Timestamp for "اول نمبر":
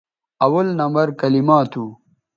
0.45-1.07